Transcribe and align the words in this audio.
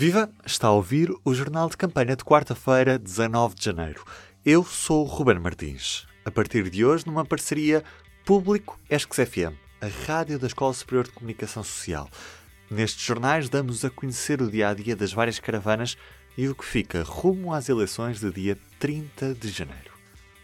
Viva! 0.00 0.30
Está 0.46 0.68
a 0.68 0.72
ouvir 0.72 1.12
o 1.24 1.34
Jornal 1.34 1.68
de 1.68 1.76
Campanha 1.76 2.14
de 2.14 2.22
quarta-feira, 2.22 3.00
19 3.00 3.56
de 3.56 3.64
janeiro. 3.64 4.04
Eu 4.46 4.62
sou 4.62 5.04
o 5.04 5.08
Ruben 5.08 5.40
Martins. 5.40 6.06
A 6.24 6.30
partir 6.30 6.70
de 6.70 6.84
hoje, 6.84 7.04
numa 7.04 7.24
parceria 7.24 7.82
Público 8.24 8.78
Esques 8.88 9.28
FM, 9.28 9.58
a 9.80 9.88
rádio 10.06 10.38
da 10.38 10.46
Escola 10.46 10.72
Superior 10.72 11.02
de 11.02 11.10
Comunicação 11.10 11.64
Social. 11.64 12.08
Nestes 12.70 13.04
jornais 13.04 13.48
damos 13.48 13.84
a 13.84 13.90
conhecer 13.90 14.40
o 14.40 14.48
dia 14.48 14.68
a 14.68 14.74
dia 14.74 14.94
das 14.94 15.12
várias 15.12 15.40
caravanas 15.40 15.98
e 16.36 16.48
o 16.48 16.54
que 16.54 16.64
fica 16.64 17.02
rumo 17.02 17.52
às 17.52 17.68
eleições 17.68 18.20
do 18.20 18.32
dia 18.32 18.56
30 18.78 19.34
de 19.34 19.48
janeiro. 19.48 19.90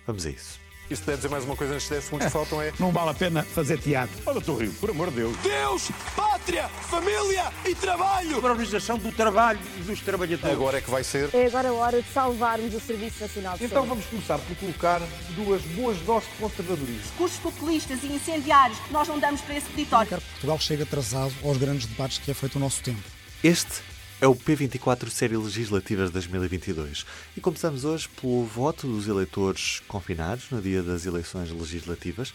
Vamos 0.04 0.26
a 0.26 0.30
isso. 0.30 0.63
Isto 0.90 1.06
deve 1.06 1.16
dizer 1.16 1.28
mais 1.30 1.44
uma 1.44 1.56
coisa 1.56 1.72
nestes 1.74 1.90
10 1.90 2.04
segundos 2.04 2.26
que 2.26 2.32
faltam 2.32 2.60
é. 2.60 2.72
Não 2.78 2.92
vale 2.92 3.10
a 3.10 3.14
pena 3.14 3.42
fazer 3.42 3.78
teatro. 3.78 4.16
Olha, 4.26 4.38
estou 4.38 4.56
Rio, 4.56 4.72
por 4.74 4.90
amor 4.90 5.08
de 5.10 5.16
Deus. 5.16 5.36
Deus, 5.38 5.90
pátria, 6.14 6.68
família 6.68 7.50
e 7.66 7.74
trabalho. 7.74 8.40
Para 8.40 8.50
a 8.50 8.52
organização 8.52 8.98
do 8.98 9.10
trabalho 9.10 9.58
e 9.78 9.80
dos 9.80 10.00
trabalhadores. 10.00 10.54
Agora 10.54 10.78
é 10.78 10.80
que 10.80 10.90
vai 10.90 11.02
ser. 11.02 11.30
É 11.34 11.46
agora 11.46 11.68
a 11.68 11.72
hora 11.72 12.02
de 12.02 12.08
salvarmos 12.12 12.74
o 12.74 12.80
Serviço 12.80 13.20
Nacional 13.22 13.56
de 13.56 13.64
Então 13.64 13.76
Saúde. 13.78 13.88
vamos 13.88 14.04
começar 14.06 14.38
por 14.38 14.56
colocar 14.56 15.00
duas 15.34 15.62
boas 15.62 15.96
doses 15.98 16.28
de 16.30 16.36
conservadorismo. 16.36 17.00
discursos 17.02 17.38
populistas 17.38 18.02
e 18.02 18.06
incendiários, 18.08 18.78
nós 18.90 19.08
não 19.08 19.18
damos 19.18 19.40
para 19.40 19.56
esse 19.56 19.66
peditório. 19.70 20.08
Portugal 20.10 20.58
chegue 20.58 20.82
atrasado 20.82 21.32
aos 21.42 21.56
grandes 21.56 21.86
debates 21.86 22.18
que 22.18 22.30
é 22.30 22.34
feito 22.34 22.56
o 22.56 22.58
nosso 22.60 22.82
tempo. 22.82 23.00
Este 23.42 23.82
é 24.24 24.26
o 24.26 24.34
P24 24.34 25.10
Série 25.10 25.36
Legislativas 25.36 26.10
2022 26.10 27.04
e 27.36 27.42
começamos 27.42 27.84
hoje 27.84 28.08
pelo 28.08 28.42
voto 28.46 28.86
dos 28.86 29.06
eleitores 29.06 29.80
confinados 29.80 30.50
no 30.50 30.62
dia 30.62 30.82
das 30.82 31.04
eleições 31.04 31.50
legislativas. 31.50 32.32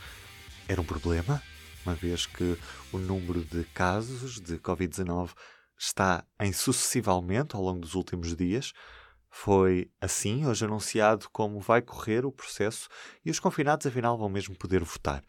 Era 0.67 0.79
um 0.79 0.83
problema, 0.83 1.41
uma 1.83 1.95
vez 1.95 2.27
que 2.27 2.55
o 2.93 2.99
número 2.99 3.43
de 3.43 3.63
casos 3.73 4.39
de 4.39 4.59
Covid-19 4.59 5.31
está 5.79 6.23
em 6.39 6.53
sucessivo 6.53 7.09
aumento 7.09 7.57
ao 7.57 7.63
longo 7.63 7.79
dos 7.79 7.95
últimos 7.95 8.35
dias. 8.35 8.71
Foi 9.27 9.89
assim 9.99 10.45
hoje 10.45 10.65
anunciado 10.65 11.27
como 11.31 11.59
vai 11.59 11.81
correr 11.81 12.23
o 12.23 12.31
processo 12.31 12.87
e 13.25 13.31
os 13.31 13.39
confinados 13.39 13.87
afinal 13.87 14.15
vão 14.15 14.29
mesmo 14.29 14.55
poder 14.55 14.83
votar. 14.83 15.23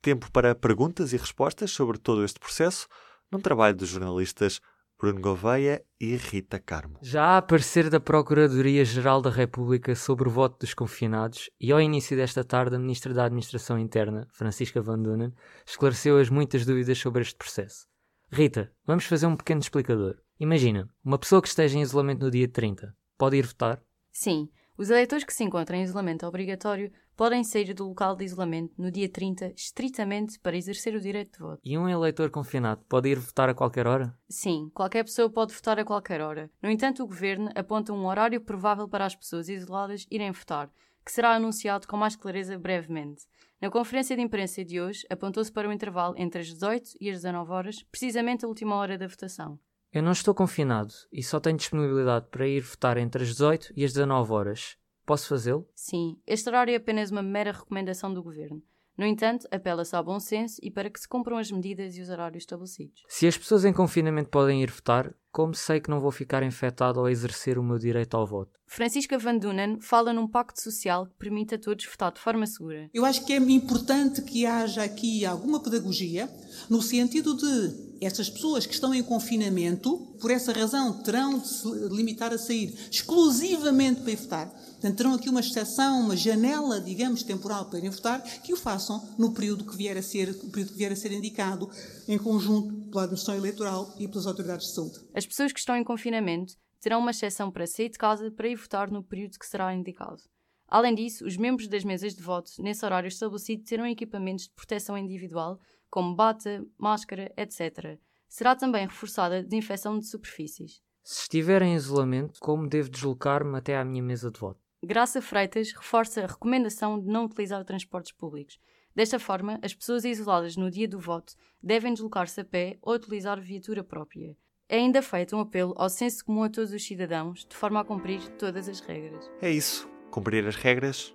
Tempo 0.00 0.30
para 0.30 0.54
perguntas 0.54 1.12
e 1.12 1.16
respostas 1.16 1.72
sobre 1.72 1.98
todo 1.98 2.24
este 2.24 2.38
processo 2.38 2.86
num 3.32 3.40
trabalho 3.40 3.74
dos 3.74 3.88
jornalistas 3.88 4.60
Bruno 5.04 5.20
Gouveia 5.20 5.84
e 6.00 6.16
Rita 6.16 6.58
Carmo. 6.58 6.98
Já 7.02 7.36
a 7.36 7.42
parecer 7.42 7.90
da 7.90 8.00
Procuradoria-Geral 8.00 9.20
da 9.20 9.28
República 9.28 9.94
sobre 9.94 10.26
o 10.26 10.32
voto 10.32 10.60
dos 10.60 10.72
confinados 10.72 11.50
e 11.60 11.70
ao 11.70 11.78
início 11.78 12.16
desta 12.16 12.42
tarde 12.42 12.76
a 12.76 12.78
Ministra 12.78 13.12
da 13.12 13.26
Administração 13.26 13.78
Interna, 13.78 14.26
Francisca 14.32 14.80
Van 14.80 14.98
Dunen, 14.98 15.34
esclareceu 15.66 16.18
as 16.18 16.30
muitas 16.30 16.64
dúvidas 16.64 16.96
sobre 16.96 17.20
este 17.20 17.36
processo. 17.36 17.86
Rita, 18.32 18.72
vamos 18.86 19.04
fazer 19.04 19.26
um 19.26 19.36
pequeno 19.36 19.60
explicador. 19.60 20.16
Imagina, 20.40 20.88
uma 21.04 21.18
pessoa 21.18 21.42
que 21.42 21.48
esteja 21.48 21.76
em 21.76 21.82
isolamento 21.82 22.24
no 22.24 22.30
dia 22.30 22.48
30, 22.48 22.96
pode 23.18 23.36
ir 23.36 23.44
votar? 23.44 23.82
Sim, 24.10 24.48
os 24.76 24.90
eleitores 24.90 25.24
que 25.24 25.32
se 25.32 25.44
encontram 25.44 25.78
em 25.78 25.82
isolamento 25.82 26.26
obrigatório 26.26 26.90
podem 27.16 27.44
sair 27.44 27.72
do 27.72 27.86
local 27.86 28.16
de 28.16 28.24
isolamento 28.24 28.74
no 28.76 28.90
dia 28.90 29.08
30 29.08 29.52
estritamente 29.56 30.38
para 30.40 30.56
exercer 30.56 30.94
o 30.94 31.00
direito 31.00 31.32
de 31.32 31.38
voto. 31.38 31.60
E 31.64 31.78
um 31.78 31.88
eleitor 31.88 32.28
confinado 32.30 32.82
pode 32.88 33.08
ir 33.08 33.18
votar 33.18 33.48
a 33.48 33.54
qualquer 33.54 33.86
hora? 33.86 34.16
Sim, 34.28 34.70
qualquer 34.74 35.04
pessoa 35.04 35.30
pode 35.30 35.54
votar 35.54 35.78
a 35.78 35.84
qualquer 35.84 36.20
hora. 36.20 36.50
No 36.60 36.68
entanto, 36.68 37.02
o 37.02 37.06
governo 37.06 37.50
aponta 37.54 37.92
um 37.92 38.06
horário 38.06 38.40
provável 38.40 38.88
para 38.88 39.06
as 39.06 39.14
pessoas 39.14 39.48
isoladas 39.48 40.06
irem 40.10 40.32
votar, 40.32 40.68
que 41.04 41.12
será 41.12 41.34
anunciado 41.34 41.86
com 41.86 41.96
mais 41.96 42.16
clareza 42.16 42.58
brevemente. 42.58 43.26
Na 43.60 43.70
conferência 43.70 44.16
de 44.16 44.22
imprensa 44.22 44.64
de 44.64 44.80
hoje, 44.80 45.06
apontou-se 45.08 45.52
para 45.52 45.68
o 45.68 45.72
intervalo 45.72 46.14
entre 46.18 46.40
as 46.40 46.48
18 46.48 46.90
e 47.00 47.10
as 47.10 47.18
19 47.22 47.52
horas, 47.52 47.82
precisamente 47.90 48.44
a 48.44 48.48
última 48.48 48.74
hora 48.74 48.98
da 48.98 49.06
votação. 49.06 49.58
Eu 49.94 50.02
não 50.02 50.10
estou 50.10 50.34
confinado 50.34 50.92
e 51.12 51.22
só 51.22 51.38
tenho 51.38 51.56
disponibilidade 51.56 52.26
para 52.28 52.48
ir 52.48 52.62
votar 52.62 52.96
entre 52.96 53.22
as 53.22 53.28
18 53.28 53.72
e 53.76 53.84
as 53.84 53.92
19 53.92 54.32
horas. 54.32 54.76
Posso 55.06 55.28
fazê-lo? 55.28 55.68
Sim, 55.72 56.18
este 56.26 56.48
horário 56.48 56.72
é 56.72 56.78
apenas 56.78 57.12
uma 57.12 57.22
mera 57.22 57.52
recomendação 57.52 58.12
do 58.12 58.20
governo. 58.20 58.60
No 58.98 59.06
entanto, 59.06 59.46
apela-se 59.52 59.94
ao 59.94 60.02
bom 60.02 60.18
senso 60.18 60.56
e 60.60 60.68
para 60.68 60.90
que 60.90 60.98
se 60.98 61.06
cumpram 61.06 61.38
as 61.38 61.50
medidas 61.50 61.96
e 61.96 62.00
os 62.00 62.08
horários 62.08 62.42
estabelecidos. 62.42 63.02
Se 63.08 63.28
as 63.28 63.38
pessoas 63.38 63.64
em 63.64 63.72
confinamento 63.72 64.30
podem 64.30 64.64
ir 64.64 64.70
votar, 64.70 65.14
como 65.30 65.54
sei 65.54 65.80
que 65.80 65.90
não 65.90 66.00
vou 66.00 66.12
ficar 66.12 66.42
infectado 66.42 66.98
ao 66.98 67.08
exercer 67.08 67.56
o 67.56 67.62
meu 67.62 67.78
direito 67.78 68.16
ao 68.16 68.26
voto? 68.26 68.58
Francisca 68.66 69.18
Van 69.18 69.36
Dunen 69.36 69.80
fala 69.80 70.12
num 70.12 70.28
pacto 70.28 70.60
social 70.60 71.06
que 71.06 71.14
permite 71.14 71.56
a 71.56 71.58
todos 71.58 71.86
votar 71.86 72.12
de 72.12 72.20
forma 72.20 72.46
segura. 72.46 72.88
Eu 72.94 73.04
acho 73.04 73.24
que 73.24 73.32
é 73.32 73.36
importante 73.36 74.22
que 74.22 74.46
haja 74.46 74.82
aqui 74.82 75.24
alguma 75.24 75.60
pedagogia 75.60 76.28
no 76.70 76.80
sentido 76.80 77.36
de 77.36 77.93
estas 78.00 78.28
pessoas 78.30 78.66
que 78.66 78.74
estão 78.74 78.94
em 78.94 79.02
confinamento, 79.02 79.98
por 80.20 80.30
essa 80.30 80.52
razão, 80.52 81.02
terão 81.02 81.38
de 81.38 81.48
se 81.48 81.68
limitar 81.90 82.32
a 82.32 82.38
sair 82.38 82.74
exclusivamente 82.90 84.02
para 84.02 84.12
ir 84.12 84.16
votar. 84.16 84.48
Portanto, 84.48 84.96
terão 84.96 85.14
aqui 85.14 85.28
uma 85.28 85.40
exceção, 85.40 86.00
uma 86.00 86.16
janela, 86.16 86.80
digamos, 86.80 87.22
temporal 87.22 87.66
para 87.66 87.78
irem 87.78 87.90
votar, 87.90 88.22
que 88.22 88.52
o 88.52 88.56
façam 88.56 89.02
no 89.18 89.32
período 89.32 89.64
que 89.64 89.76
vier 89.76 89.96
a 89.96 90.02
ser, 90.02 90.30
o 90.30 90.50
período 90.50 90.72
que 90.72 90.78
vier 90.78 90.92
a 90.92 90.96
ser 90.96 91.12
indicado, 91.12 91.70
em 92.06 92.18
conjunto 92.18 92.90
pela 92.90 93.04
administração 93.04 93.34
eleitoral 93.34 93.94
e 93.98 94.06
pelas 94.06 94.26
autoridades 94.26 94.68
de 94.68 94.74
saúde. 94.74 95.00
As 95.14 95.26
pessoas 95.26 95.52
que 95.52 95.58
estão 95.58 95.76
em 95.76 95.84
confinamento 95.84 96.54
terão 96.80 97.00
uma 97.00 97.12
exceção 97.12 97.50
para 97.50 97.66
sair 97.66 97.88
de 97.88 97.96
casa 97.96 98.30
para 98.30 98.48
ir 98.48 98.56
votar 98.56 98.90
no 98.90 99.02
período 99.02 99.38
que 99.38 99.46
será 99.46 99.74
indicado. 99.74 100.22
Além 100.68 100.94
disso, 100.94 101.24
os 101.24 101.36
membros 101.36 101.68
das 101.68 101.84
mesas 101.84 102.14
de 102.14 102.22
voto, 102.22 102.50
nesse 102.58 102.84
horário 102.84 103.08
estabelecido, 103.08 103.64
terão 103.64 103.86
equipamentos 103.86 104.44
de 104.44 104.54
proteção 104.54 104.98
individual, 104.98 105.58
como 105.94 106.12
bata, 106.12 106.66
máscara, 106.76 107.32
etc. 107.36 108.00
Será 108.28 108.56
também 108.56 108.84
reforçada 108.84 109.38
a 109.38 109.42
desinfecção 109.42 109.96
de 109.96 110.08
superfícies. 110.08 110.82
Se 111.04 111.20
estiver 111.20 111.62
em 111.62 111.76
isolamento, 111.76 112.40
como 112.40 112.68
devo 112.68 112.88
deslocar-me 112.88 113.56
até 113.56 113.78
à 113.78 113.84
minha 113.84 114.02
mesa 114.02 114.28
de 114.28 114.40
voto? 114.40 114.58
Graça 114.84 115.22
Freitas 115.22 115.70
reforça 115.70 116.24
a 116.24 116.26
recomendação 116.26 117.00
de 117.00 117.06
não 117.06 117.26
utilizar 117.26 117.64
transportes 117.64 118.10
públicos. 118.10 118.58
Desta 118.92 119.20
forma, 119.20 119.60
as 119.62 119.72
pessoas 119.72 120.04
isoladas 120.04 120.56
no 120.56 120.68
dia 120.68 120.88
do 120.88 120.98
voto 120.98 121.34
devem 121.62 121.94
deslocar-se 121.94 122.40
a 122.40 122.44
pé 122.44 122.76
ou 122.82 122.94
utilizar 122.94 123.40
viatura 123.40 123.84
própria. 123.84 124.36
É 124.68 124.78
ainda 124.78 125.00
feito 125.00 125.36
um 125.36 125.40
apelo 125.40 125.74
ao 125.76 125.88
senso 125.88 126.24
comum 126.24 126.42
a 126.42 126.50
todos 126.50 126.72
os 126.72 126.84
cidadãos, 126.84 127.46
de 127.48 127.54
forma 127.54 127.78
a 127.78 127.84
cumprir 127.84 128.20
todas 128.30 128.68
as 128.68 128.80
regras. 128.80 129.30
É 129.40 129.48
isso, 129.48 129.88
cumprir 130.10 130.44
as 130.44 130.56
regras 130.56 131.14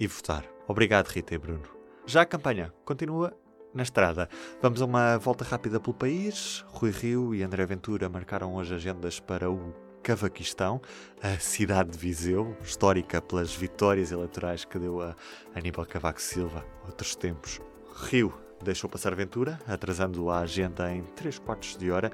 e 0.00 0.06
votar. 0.08 0.44
Obrigado, 0.66 1.06
Rita 1.06 1.32
e 1.32 1.38
Bruno. 1.38 1.68
Já 2.04 2.22
a 2.22 2.26
campanha 2.26 2.74
continua 2.84 3.32
na 3.76 3.82
estrada. 3.82 4.28
Vamos 4.60 4.80
a 4.80 4.86
uma 4.86 5.18
volta 5.18 5.44
rápida 5.44 5.78
pelo 5.78 5.94
país. 5.94 6.64
Rui 6.68 6.90
Rio 6.90 7.34
e 7.34 7.42
André 7.42 7.64
Ventura 7.66 8.08
marcaram 8.08 8.54
hoje 8.54 8.74
agendas 8.74 9.20
para 9.20 9.50
o 9.50 9.74
Cavaquistão, 10.02 10.80
a 11.22 11.38
cidade 11.38 11.90
de 11.90 11.98
Viseu, 11.98 12.56
histórica 12.62 13.20
pelas 13.20 13.54
vitórias 13.54 14.12
eleitorais 14.12 14.64
que 14.64 14.78
deu 14.78 15.02
a 15.02 15.14
Aníbal 15.54 15.84
Cavaco 15.84 16.22
Silva 16.22 16.64
outros 16.86 17.14
tempos. 17.14 17.60
Rio 18.08 18.32
deixou 18.62 18.88
passar 18.88 19.14
Ventura, 19.14 19.60
atrasando 19.66 20.30
a 20.30 20.40
agenda 20.40 20.90
em 20.92 21.02
3 21.02 21.38
quartos 21.40 21.76
de 21.76 21.90
hora 21.90 22.10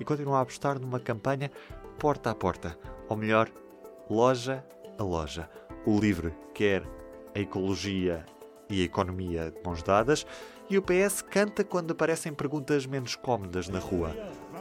e 0.00 0.04
continua 0.04 0.38
a 0.38 0.40
apostar 0.40 0.78
numa 0.80 0.98
campanha 0.98 1.50
porta 1.98 2.30
a 2.30 2.34
porta, 2.34 2.76
ou 3.08 3.16
melhor, 3.16 3.48
loja 4.10 4.64
a 4.98 5.02
loja. 5.02 5.48
O 5.86 5.98
LIVRE 6.00 6.32
quer 6.54 6.82
a 7.34 7.38
ecologia 7.38 8.24
e 8.70 8.80
a 8.80 8.84
economia 8.84 9.50
de 9.50 9.62
mãos 9.64 9.82
dadas 9.82 10.26
e 10.68 10.78
o 10.78 10.82
PS 10.82 11.22
canta 11.22 11.62
quando 11.64 11.90
aparecem 11.92 12.32
perguntas 12.32 12.86
menos 12.86 13.14
cómodas 13.16 13.68
na 13.68 13.78
rua. 13.78 14.14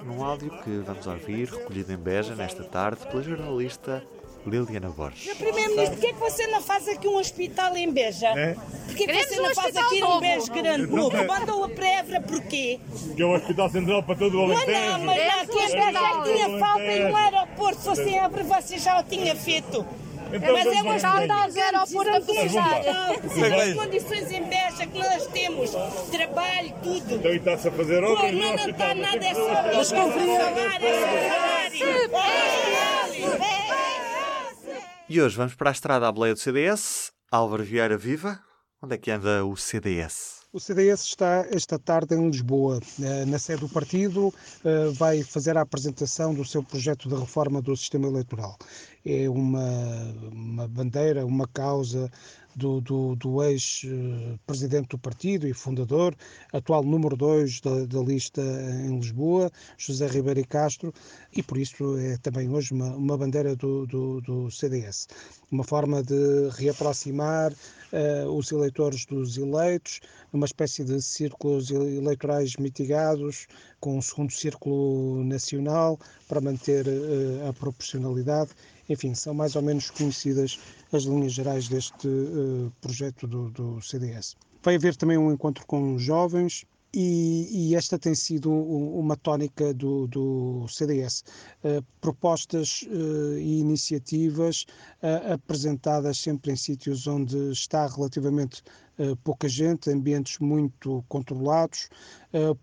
Num 0.03 0.23
áudio 0.23 0.51
que 0.63 0.69
vamos 0.85 1.07
ouvir, 1.07 1.47
recolhido 1.49 1.93
em 1.93 1.97
Beja 1.97 2.35
nesta 2.35 2.63
tarde 2.63 3.05
pela 3.07 3.23
jornalista 3.23 4.03
Liliana 4.45 4.89
Borges. 4.89 5.25
Meu 5.27 5.35
Primeiro-Ministro, 5.37 5.91
porquê 5.95 6.07
é 6.07 6.13
que 6.13 6.19
você 6.19 6.47
não 6.47 6.61
faz 6.61 6.87
aqui 6.89 7.07
um 7.07 7.15
hospital 7.17 7.77
em 7.77 7.89
Beja? 7.89 8.27
É? 8.27 8.55
Porquê 8.87 9.07
que 9.07 9.13
você 9.23 9.39
um 9.39 9.43
não 9.43 9.55
faz 9.55 9.77
aqui 9.77 10.01
novo. 10.01 10.17
um 10.17 10.19
Beja 10.19 10.53
grande 10.53 10.87
Não 10.87 10.95
novo? 10.97 11.15
é. 11.15 11.25
Mandou 11.25 11.63
a 11.63 11.69
Prévra 11.69 12.19
porquê? 12.19 12.79
Que 13.15 13.21
é 13.21 13.25
o 13.25 13.33
Hospital 13.33 13.69
Central 13.69 14.03
para 14.03 14.15
todo 14.15 14.37
o 14.41 14.47
Mas 14.49 14.57
Alentejo. 14.63 14.91
não, 14.91 15.05
mas 15.05 15.17
não, 15.23 15.41
aqui 15.41 15.59
em 15.59 15.71
Beja 15.71 15.77
é 15.77 16.11
que 16.11 16.33
tinha 16.33 16.59
falta 16.59 16.83
e 16.83 17.05
um 17.05 17.15
aeroporto. 17.15 17.79
Se 17.79 17.85
fosse 17.85 18.01
em 18.03 18.17
Évora, 18.17 18.43
você 18.43 18.77
já 18.77 18.99
o 18.99 19.03
tinha 19.03 19.35
feito. 19.37 19.85
Então, 20.35 20.51
mas 20.51 20.65
é 20.65 20.81
um 20.81 20.95
hospital 20.95 21.49
de 21.51 21.59
aeroporto 21.61 22.09
a 22.09 22.21
precisar. 22.21 22.79
Das 22.81 23.73
condições 23.75 24.31
em 24.31 24.43
Beja 24.43 24.72
que 24.87 24.97
nós 24.97 25.27
temos. 25.27 25.71
Trabalho, 26.11 26.73
tudo. 26.83 27.15
Então, 27.15 27.31
e 27.31 27.37
está-se 27.37 27.67
a 27.67 27.71
fazer 27.71 28.03
obras 28.03 28.33
no 28.33 28.39
não, 28.39 28.47
não 28.47 28.55
está 28.55 28.65
hospital. 28.65 28.95
nada, 28.95 29.25
é 29.25 29.33
só 29.33 30.07
mesmo 30.07 30.37
salário, 30.37 30.87
é 30.87 31.29
salário. 31.29 32.13
E 35.09 35.21
hoje 35.21 35.35
vamos 35.35 35.55
para 35.55 35.69
a 35.69 35.71
estrada 35.71 36.07
à 36.07 36.11
boleia 36.11 36.33
do 36.33 36.39
CDS. 36.39 37.11
Álvaro 37.31 37.63
Vieira 37.63 37.97
Viva. 37.97 38.39
Onde 38.81 38.95
é 38.95 38.97
que 38.97 39.11
anda 39.11 39.45
o 39.45 39.55
CDS? 39.55 40.42
O 40.55 40.59
CDS 40.59 41.01
está 41.05 41.47
esta 41.49 41.79
tarde 41.79 42.13
em 42.13 42.29
Lisboa, 42.29 42.79
eh, 43.01 43.25
na 43.25 43.39
sede 43.39 43.61
do 43.61 43.69
partido, 43.69 44.31
eh, 44.63 44.89
vai 44.89 45.23
fazer 45.23 45.57
a 45.57 45.61
apresentação 45.61 46.31
do 46.31 46.45
seu 46.45 46.61
projeto 46.61 47.09
de 47.09 47.15
reforma 47.15 47.59
do 47.59 47.75
sistema 47.75 48.07
eleitoral. 48.07 48.55
É 49.03 49.27
uma, 49.27 50.13
uma 50.31 50.67
bandeira, 50.67 51.25
uma 51.25 51.47
causa 51.47 52.07
do, 52.55 52.81
do, 52.81 53.15
do 53.15 53.43
ex-presidente 53.43 54.89
do 54.89 54.97
partido 54.97 55.47
e 55.47 55.53
fundador, 55.53 56.15
atual 56.51 56.83
número 56.83 57.15
2 57.15 57.61
da, 57.61 57.85
da, 57.85 57.99
lista 57.99 58.41
em 58.41 58.95
Lisboa, 58.99 59.51
José 59.77 60.07
Ribeiro 60.07 60.39
e 60.39 60.45
Castro, 60.45 60.93
e 61.35 61.41
por 61.41 61.57
isso 61.57 61.97
é 61.97 62.17
também 62.17 62.49
hoje 62.49 62.73
uma, 62.73 62.95
uma 62.95 63.17
bandeira 63.17 63.55
do, 63.55 63.85
do, 63.87 64.21
do 64.21 64.51
CDS. 64.51 65.07
Uma 65.51 65.63
forma 65.63 66.03
de 66.03 66.49
reaproximar 66.51 67.51
uh, 67.51 68.29
os 68.31 68.51
eleitores 68.51 69.05
dos 69.05 69.37
eleitos, 69.37 69.99
numa 70.43 70.45
espécie 70.45 70.83
de 70.83 71.01
círculos 71.01 71.71
eleitorais 71.71 72.57
mitigados, 72.57 73.47
com 73.79 73.97
um 73.97 74.01
segundo 74.01 74.33
círculo 74.33 75.23
nacional, 75.23 75.97
para 76.27 76.41
manter 76.41 76.85
uh, 76.85 77.47
a 77.49 77.53
proporcionalidade. 77.53 78.51
Enfim, 78.89 79.15
são 79.15 79.33
mais 79.33 79.55
ou 79.55 79.61
menos 79.61 79.89
conhecidas 79.89 80.59
as 80.91 81.03
linhas 81.03 81.31
gerais 81.31 81.69
deste 81.69 82.07
uh, 82.07 82.71
projeto 82.81 83.25
do, 83.25 83.49
do 83.51 83.81
CDS. 83.81 84.35
Vai 84.61 84.75
haver 84.75 84.97
também 84.97 85.17
um 85.17 85.31
encontro 85.31 85.65
com 85.65 85.97
jovens, 85.97 86.65
e, 86.95 87.47
e, 87.49 87.75
esta 87.75 87.97
tem 87.97 88.13
sido 88.13 88.51
uma 88.51 89.15
tónica 89.15 89.73
do, 89.73 90.05
do 90.05 90.67
CDS. 90.67 91.23
Uh, 91.63 91.83
propostas 91.99 92.85
e 93.39 93.59
iniciativas 93.59 94.67
apresentadas 95.33 96.19
sempre 96.19 96.51
em 96.51 96.55
sítios 96.55 97.07
onde 97.07 97.51
está 97.51 97.87
relativamente 97.87 98.61
pouca 99.23 99.47
gente, 99.47 99.89
ambientes 99.89 100.39
muito 100.39 101.03
controlados. 101.07 101.89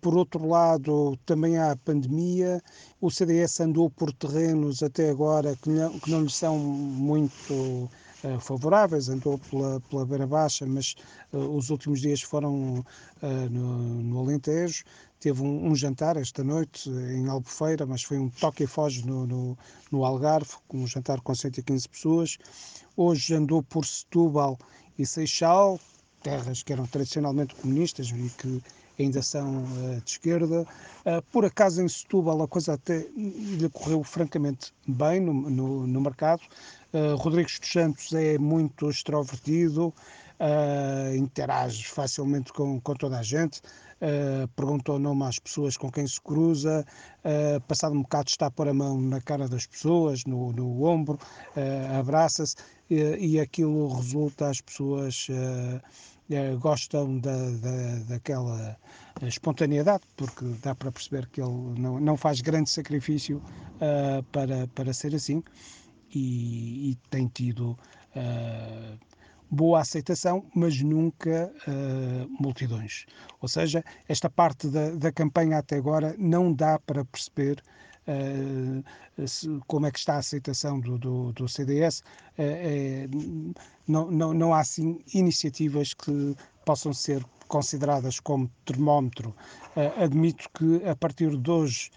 por 0.00 0.16
outro 0.16 0.46
lado, 0.46 1.18
também 1.26 1.58
há 1.58 1.72
a 1.72 1.76
pandemia. 1.76 2.62
O 3.00 3.10
CDS 3.10 3.60
andou 3.60 3.90
por 3.90 4.12
terrenos 4.12 4.82
até 4.82 5.10
agora 5.10 5.56
que 5.56 5.70
não, 5.70 5.98
que 5.98 6.10
não 6.10 6.22
lhe 6.22 6.30
são 6.30 6.58
muito 6.58 7.88
uh, 8.24 8.40
favoráveis, 8.40 9.08
andou 9.08 9.38
pela, 9.38 9.80
pela 9.80 10.06
beira 10.06 10.26
baixa, 10.26 10.66
mas 10.66 10.94
uh, 11.32 11.38
os 11.38 11.70
últimos 11.70 12.00
dias 12.00 12.22
foram 12.22 12.84
eh, 13.22 13.48
no, 13.48 14.02
no 14.02 14.18
Alentejo. 14.20 14.84
Teve 15.18 15.42
um, 15.42 15.68
um, 15.68 15.74
jantar 15.74 16.16
esta 16.16 16.42
noite 16.42 16.88
em 16.88 17.28
Albufeira, 17.28 17.84
mas 17.84 18.02
foi 18.02 18.18
um 18.18 18.30
toque 18.30 18.64
e 18.64 18.66
foge 18.66 19.06
no, 19.06 19.26
no, 19.26 19.58
no 19.90 20.04
Algarve, 20.04 20.54
um 20.72 20.86
jantar 20.86 21.20
com 21.20 21.34
115 21.34 21.88
pessoas. 21.88 22.38
Hoje 22.96 23.34
andou 23.34 23.62
por 23.62 23.84
Setúbal 23.84 24.58
e 24.98 25.04
Seixal, 25.04 25.78
terras 26.20 26.62
que 26.62 26.72
eram 26.72 26.86
tradicionalmente 26.86 27.54
comunistas 27.54 28.10
e 28.10 28.30
que 28.38 28.62
ainda 28.98 29.22
são 29.22 29.64
uh, 29.64 30.00
de 30.04 30.10
esquerda. 30.10 30.62
Uh, 30.62 31.22
por 31.32 31.44
acaso 31.44 31.82
em 31.82 31.88
Setúbal 31.88 32.42
a 32.42 32.48
coisa 32.48 32.74
até 32.74 33.06
lhe 33.16 33.68
correu 33.72 34.04
francamente 34.04 34.72
bem 34.86 35.20
no, 35.20 35.32
no, 35.32 35.86
no 35.86 36.00
mercado. 36.00 36.42
Uh, 36.92 37.16
Rodrigues 37.16 37.58
dos 37.58 37.70
Santos 37.70 38.12
é 38.12 38.36
muito 38.36 38.90
extrovertido, 38.90 39.94
uh, 40.40 41.14
interage 41.16 41.84
facilmente 41.84 42.52
com, 42.52 42.80
com 42.80 42.94
toda 42.94 43.18
a 43.18 43.22
gente, 43.22 43.60
uh, 44.00 44.48
pergunta 44.56 44.92
o 44.92 44.98
nome 44.98 45.24
às 45.24 45.38
pessoas 45.38 45.76
com 45.76 45.90
quem 45.90 46.06
se 46.06 46.20
cruza, 46.20 46.84
uh, 47.24 47.60
passado 47.62 47.94
um 47.94 48.02
bocado 48.02 48.30
está 48.30 48.46
a 48.46 48.50
pôr 48.50 48.68
a 48.68 48.74
mão 48.74 49.00
na 49.00 49.20
cara 49.20 49.48
das 49.48 49.66
pessoas, 49.66 50.24
no, 50.24 50.52
no 50.52 50.82
ombro, 50.84 51.18
abraça-se 51.98 52.56
e, 52.90 53.38
aquilo 53.38 53.94
resulta, 53.94 54.48
as 54.48 54.60
pessoas 54.60 55.28
gostam 56.60 57.18
da, 57.18 57.50
da, 57.50 57.98
daquela 58.08 58.76
espontaneidade, 59.22 60.02
porque 60.16 60.44
dá 60.62 60.74
para 60.74 60.92
perceber 60.92 61.28
que 61.28 61.40
ele 61.40 61.80
não, 61.80 61.98
não 62.00 62.16
faz 62.16 62.40
grande 62.40 62.70
sacrifício 62.70 63.42
para, 64.32 64.66
para 64.68 64.92
ser 64.92 65.14
assim 65.14 65.42
e, 66.14 66.90
e 66.90 66.94
tem 67.08 67.28
tido 67.28 67.78
uh, 68.16 68.98
boa 69.50 69.80
aceitação, 69.80 70.44
mas 70.54 70.80
nunca 70.80 71.52
uh, 71.66 72.42
multidões. 72.42 73.06
Ou 73.40 73.48
seja, 73.48 73.84
esta 74.08 74.28
parte 74.28 74.68
da, 74.68 74.90
da, 74.90 75.12
campanha 75.12 75.58
até 75.58 75.76
agora 75.76 76.14
não 76.18 76.52
dá 76.52 76.78
para 76.78 77.04
perceber 77.04 77.62
uh, 78.06 79.60
como 79.66 79.86
é 79.86 79.90
que 79.90 79.98
está 79.98 80.14
a 80.14 80.18
aceitação 80.18 80.80
do, 80.80 80.98
do, 80.98 81.32
do 81.32 81.48
CDS. 81.48 82.02
Não, 83.90 84.10
não, 84.10 84.32
não 84.32 84.54
há 84.54 84.60
assim 84.60 85.00
iniciativas 85.12 85.92
que 85.92 86.36
possam 86.64 86.92
ser 86.92 87.24
consideradas 87.48 88.20
como 88.20 88.50
termómetro. 88.64 89.34
admito 89.96 90.48
que 90.54 90.86
a 90.88 90.94
partir 90.94 91.36
de 91.36 91.50
hoje 91.50 91.90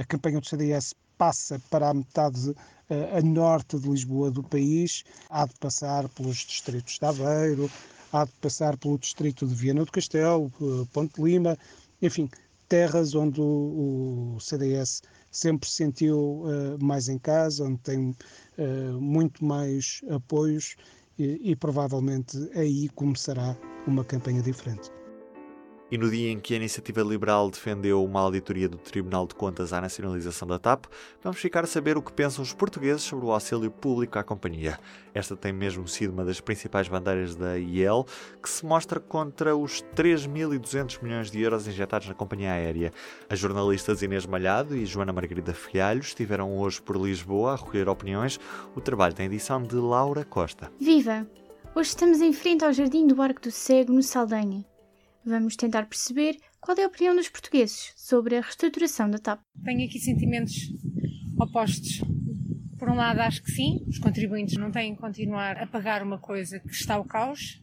a 0.00 0.04
campanha 0.04 0.40
do 0.40 0.46
CDS 0.46 0.94
passa 1.18 1.60
para 1.68 1.88
a 1.90 1.94
metade 1.94 2.54
a 2.88 3.20
norte 3.20 3.76
de 3.78 3.88
Lisboa 3.88 4.30
do 4.30 4.44
país, 4.44 5.02
há 5.28 5.46
de 5.46 5.54
passar 5.58 6.08
pelos 6.10 6.36
distritos 6.36 6.98
de 6.98 7.04
Aveiro, 7.04 7.68
há 8.12 8.24
de 8.24 8.32
passar 8.40 8.76
pelo 8.76 8.98
distrito 8.98 9.46
de 9.46 9.54
Viana 9.54 9.84
do 9.84 9.90
Castelo, 9.90 10.52
Ponte 10.92 11.20
Lima, 11.20 11.58
enfim, 12.00 12.30
terras 12.68 13.14
onde 13.14 13.40
o, 13.40 14.36
CDS 14.40 15.02
sempre 15.36 15.68
se 15.68 15.76
sentiu 15.76 16.18
uh, 16.18 16.82
mais 16.82 17.08
em 17.08 17.18
casa, 17.18 17.64
onde 17.64 17.78
tem 17.78 18.10
uh, 18.58 19.00
muito 19.00 19.44
mais 19.44 20.00
apoios 20.10 20.76
e, 21.18 21.50
e 21.50 21.56
provavelmente 21.56 22.36
aí 22.54 22.88
começará 22.90 23.56
uma 23.86 24.04
campanha 24.04 24.42
diferente. 24.42 24.90
E 25.88 25.96
no 25.96 26.10
dia 26.10 26.32
em 26.32 26.40
que 26.40 26.52
a 26.52 26.56
Iniciativa 26.56 27.00
Liberal 27.00 27.48
defendeu 27.48 28.04
uma 28.04 28.20
auditoria 28.20 28.68
do 28.68 28.76
Tribunal 28.76 29.24
de 29.24 29.36
Contas 29.36 29.72
à 29.72 29.80
nacionalização 29.80 30.48
da 30.48 30.58
TAP, 30.58 30.86
vamos 31.22 31.38
ficar 31.38 31.62
a 31.62 31.66
saber 31.66 31.96
o 31.96 32.02
que 32.02 32.12
pensam 32.12 32.42
os 32.42 32.52
portugueses 32.52 33.02
sobre 33.02 33.24
o 33.24 33.30
auxílio 33.30 33.70
público 33.70 34.18
à 34.18 34.24
companhia. 34.24 34.80
Esta 35.14 35.36
tem 35.36 35.52
mesmo 35.52 35.86
sido 35.86 36.12
uma 36.12 36.24
das 36.24 36.40
principais 36.40 36.88
bandeiras 36.88 37.36
da 37.36 37.56
IEL, 37.56 38.04
que 38.42 38.50
se 38.50 38.66
mostra 38.66 38.98
contra 38.98 39.56
os 39.56 39.80
3.200 39.94 41.00
milhões 41.00 41.30
de 41.30 41.40
euros 41.40 41.68
injetados 41.68 42.08
na 42.08 42.14
companhia 42.14 42.50
aérea. 42.50 42.92
As 43.30 43.38
jornalistas 43.38 44.02
Inês 44.02 44.26
Malhado 44.26 44.76
e 44.76 44.84
Joana 44.84 45.12
Margarida 45.12 45.54
Fialho 45.54 46.00
estiveram 46.00 46.58
hoje 46.58 46.82
por 46.82 46.96
Lisboa 46.96 47.52
a 47.52 47.56
recolher 47.56 47.88
opiniões. 47.88 48.40
O 48.74 48.80
trabalho 48.80 49.14
tem 49.14 49.26
edição 49.26 49.62
de 49.62 49.76
Laura 49.76 50.24
Costa. 50.24 50.68
Viva! 50.80 51.24
Hoje 51.76 51.90
estamos 51.90 52.20
em 52.20 52.32
frente 52.32 52.64
ao 52.64 52.72
Jardim 52.72 53.06
do 53.06 53.22
Arco 53.22 53.40
do 53.40 53.52
Cego, 53.52 53.92
no 53.92 54.02
Saldanha. 54.02 54.64
Vamos 55.26 55.56
tentar 55.56 55.86
perceber 55.86 56.38
qual 56.60 56.78
é 56.78 56.84
a 56.84 56.86
opinião 56.86 57.16
dos 57.16 57.28
portugueses 57.28 57.92
sobre 57.96 58.36
a 58.36 58.40
reestruturação 58.40 59.10
da 59.10 59.18
TAP. 59.18 59.40
Tenho 59.64 59.84
aqui 59.84 59.98
sentimentos 59.98 60.54
opostos. 61.36 62.00
Por 62.78 62.88
um 62.88 62.94
lado, 62.94 63.18
acho 63.18 63.42
que 63.42 63.50
sim, 63.50 63.84
os 63.88 63.98
contribuintes 63.98 64.56
não 64.56 64.70
têm 64.70 64.94
que 64.94 65.00
continuar 65.00 65.58
a 65.58 65.66
pagar 65.66 66.00
uma 66.00 66.16
coisa 66.16 66.60
que 66.60 66.70
está 66.70 66.94
ao 66.94 67.04
caos, 67.04 67.60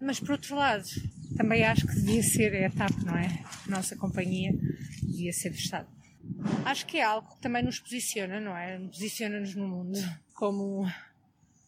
mas 0.00 0.18
por 0.18 0.32
outro 0.32 0.56
lado, 0.56 0.82
também 1.36 1.62
acho 1.62 1.86
que 1.86 1.94
devia 1.94 2.20
ser 2.20 2.64
a 2.64 2.70
TAP, 2.70 3.04
não 3.04 3.16
é? 3.16 3.28
A 3.64 3.70
nossa 3.70 3.94
companhia 3.94 4.50
devia 5.00 5.32
ser 5.32 5.50
do 5.50 5.56
Estado. 5.56 5.86
Acho 6.64 6.84
que 6.84 6.96
é 6.96 7.04
algo 7.04 7.32
que 7.36 7.40
também 7.40 7.62
nos 7.62 7.78
posiciona, 7.78 8.40
não 8.40 8.56
é? 8.56 8.76
Posiciona-nos 8.88 9.54
no 9.54 9.68
mundo 9.68 10.00
como 10.32 10.84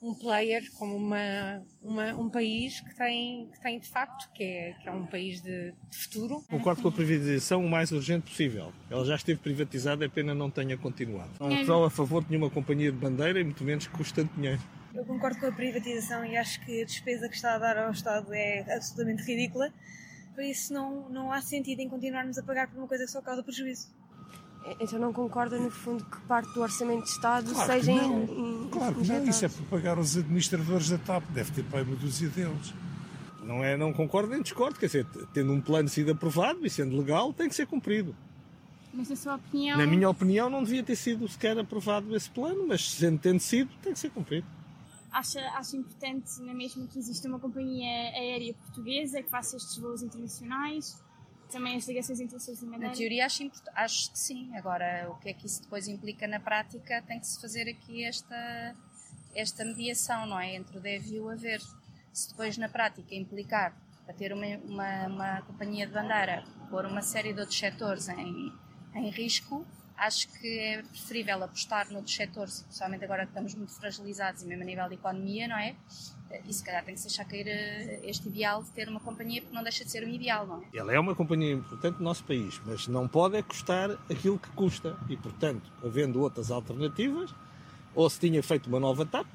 um 0.00 0.14
player 0.14 0.62
como 0.78 0.94
uma, 0.96 1.62
uma, 1.82 2.14
um 2.14 2.28
país 2.28 2.80
que 2.80 2.94
tem, 2.94 3.48
que 3.52 3.60
tem 3.60 3.78
de 3.78 3.88
facto, 3.88 4.30
que 4.32 4.42
é, 4.42 4.72
que 4.74 4.88
é 4.88 4.92
um 4.92 5.06
país 5.06 5.40
de, 5.40 5.72
de 5.90 5.96
futuro. 5.96 6.44
Concordo 6.48 6.82
com 6.82 6.88
a 6.88 6.92
privatização 6.92 7.64
o 7.64 7.68
mais 7.68 7.90
urgente 7.92 8.30
possível. 8.30 8.72
Ela 8.90 9.04
já 9.04 9.16
esteve 9.16 9.40
privatizada, 9.40 10.04
é 10.04 10.08
pena 10.08 10.34
não 10.34 10.50
tenha 10.50 10.76
continuado. 10.76 11.30
Não 11.40 11.64
sou 11.64 11.84
a 11.84 11.90
favor 11.90 12.22
de 12.22 12.30
nenhuma 12.30 12.50
companhia 12.50 12.92
de 12.92 12.98
bandeira 12.98 13.40
e 13.40 13.44
muito 13.44 13.64
menos 13.64 13.86
que 13.86 13.96
custa 13.96 14.24
dinheiro. 14.36 14.60
Eu 14.94 15.04
concordo 15.04 15.38
com 15.38 15.46
a 15.46 15.52
privatização 15.52 16.24
e 16.24 16.36
acho 16.36 16.64
que 16.64 16.82
a 16.82 16.84
despesa 16.84 17.28
que 17.28 17.34
está 17.34 17.54
a 17.54 17.58
dar 17.58 17.76
ao 17.78 17.90
Estado 17.90 18.32
é 18.32 18.60
absolutamente 18.74 19.22
ridícula. 19.22 19.72
Por 20.34 20.44
isso 20.44 20.72
não, 20.72 21.08
não 21.08 21.32
há 21.32 21.40
sentido 21.40 21.80
em 21.80 21.88
continuarmos 21.88 22.36
a 22.38 22.42
pagar 22.42 22.68
por 22.68 22.78
uma 22.78 22.86
coisa 22.86 23.04
que 23.04 23.10
só 23.10 23.22
causa 23.22 23.42
prejuízo. 23.42 23.88
Então 24.80 24.98
não 24.98 25.12
concorda, 25.12 25.58
no 25.58 25.70
fundo, 25.70 26.04
que 26.04 26.20
parte 26.22 26.52
do 26.52 26.60
Orçamento 26.60 27.04
de 27.04 27.10
Estado 27.10 27.52
claro 27.52 27.72
seja 27.72 27.94
não. 27.94 28.22
Em, 28.24 28.68
claro 28.70 28.94
que 28.96 29.06
não, 29.06 29.24
isso 29.24 29.44
é 29.44 29.48
para 29.48 29.64
pagar 29.66 29.98
os 29.98 30.16
administradores 30.16 30.90
da 30.90 30.98
TAP, 30.98 31.24
deve 31.30 31.52
ter 31.52 31.64
para 31.64 31.82
uma 31.82 31.94
dúzia 31.94 32.28
deles. 32.28 32.74
Não, 33.44 33.62
é, 33.62 33.76
não 33.76 33.92
concordo 33.92 34.30
nem 34.30 34.42
discordo, 34.42 34.78
quer 34.78 34.86
dizer, 34.86 35.06
tendo 35.32 35.52
um 35.52 35.60
plano 35.60 35.88
sido 35.88 36.10
aprovado 36.10 36.66
e 36.66 36.70
sendo 36.70 36.96
legal, 36.96 37.32
tem 37.32 37.48
que 37.48 37.54
ser 37.54 37.66
cumprido. 37.66 38.14
Mas 38.92 39.08
na 39.08 39.14
sua 39.14 39.36
opinião... 39.36 39.78
Na 39.78 39.86
minha 39.86 40.10
opinião 40.10 40.50
não 40.50 40.64
devia 40.64 40.82
ter 40.82 40.96
sido 40.96 41.28
sequer 41.28 41.56
aprovado 41.56 42.16
esse 42.16 42.28
plano, 42.28 42.66
mas 42.66 42.90
sendo 42.90 43.18
tendo 43.18 43.38
sido, 43.38 43.70
tem 43.80 43.92
que 43.92 43.98
ser 43.98 44.10
cumprido. 44.10 44.46
Acha, 45.12 45.40
acha 45.50 45.76
importante 45.76 46.42
na 46.42 46.52
mesma 46.52 46.86
que 46.88 46.98
exista 46.98 47.28
uma 47.28 47.38
companhia 47.38 47.88
aérea 47.88 48.52
portuguesa 48.54 49.22
que 49.22 49.30
faça 49.30 49.56
estes 49.56 49.78
voos 49.78 50.02
internacionais? 50.02 51.00
Também 51.50 51.76
as 51.76 51.86
ligações 51.86 52.20
internacionais 52.20 52.82
Na 52.82 52.90
teoria 52.90 53.26
acho, 53.26 53.50
acho 53.74 54.10
que 54.12 54.18
sim. 54.18 54.54
Agora, 54.56 55.08
o 55.10 55.16
que 55.16 55.30
é 55.30 55.34
que 55.34 55.46
isso 55.46 55.62
depois 55.62 55.88
implica 55.88 56.26
na 56.26 56.40
prática, 56.40 57.02
tem 57.02 57.18
que 57.18 57.26
se 57.26 57.40
fazer 57.40 57.68
aqui 57.68 58.04
esta, 58.04 58.76
esta 59.34 59.64
mediação, 59.64 60.26
não 60.26 60.38
é? 60.38 60.54
Entre 60.54 60.76
o 60.76 60.80
deve 60.80 61.16
e 61.16 61.20
o 61.20 61.28
haver. 61.28 61.60
Se 62.12 62.30
depois 62.30 62.56
na 62.56 62.68
prática 62.68 63.14
implicar 63.14 63.74
para 64.04 64.14
ter 64.14 64.32
uma, 64.32 64.46
uma, 64.64 65.06
uma 65.06 65.42
companhia 65.42 65.86
de 65.86 65.92
bandeira, 65.92 66.44
pôr 66.70 66.86
uma 66.86 67.02
série 67.02 67.32
de 67.32 67.40
outros 67.40 67.58
setores 67.58 68.08
em, 68.08 68.52
em 68.94 69.10
risco, 69.10 69.66
Acho 69.96 70.28
que 70.28 70.58
é 70.58 70.82
preferível 70.82 71.42
apostar 71.42 71.90
noutros 71.90 72.14
setores, 72.14 72.56
especialmente 72.58 73.04
agora 73.04 73.22
que 73.22 73.30
estamos 73.30 73.54
muito 73.54 73.72
fragilizados 73.72 74.42
e 74.42 74.46
mesmo 74.46 74.62
a 74.62 74.66
nível 74.66 74.88
de 74.88 74.94
economia, 74.94 75.48
não 75.48 75.56
é? 75.56 75.74
E 76.46 76.52
se 76.52 76.62
calhar 76.64 76.84
tem 76.84 76.94
que 76.94 77.00
se 77.00 77.06
deixar 77.06 77.24
cair 77.24 77.46
eh, 77.46 78.00
este 78.04 78.28
ideal 78.28 78.62
de 78.62 78.70
ter 78.70 78.88
uma 78.88 78.98
companhia, 79.00 79.40
porque 79.40 79.54
não 79.54 79.62
deixa 79.62 79.84
de 79.84 79.90
ser 79.90 80.04
um 80.04 80.08
ideal, 80.08 80.46
não 80.46 80.62
é? 80.62 80.78
Ela 80.78 80.92
é 80.92 80.98
uma 80.98 81.14
companhia 81.14 81.52
importante 81.52 81.98
no 81.98 82.04
nosso 82.04 82.24
país, 82.24 82.60
mas 82.66 82.88
não 82.88 83.06
pode 83.06 83.36
é 83.36 83.42
custar 83.42 83.92
aquilo 84.10 84.38
que 84.38 84.48
custa. 84.50 84.96
E, 85.08 85.16
portanto, 85.16 85.70
havendo 85.84 86.20
outras 86.20 86.50
alternativas, 86.50 87.32
ou 87.94 88.10
se 88.10 88.18
tinha 88.18 88.42
feito 88.42 88.66
uma 88.66 88.80
nova 88.80 89.06
TAP, 89.06 89.26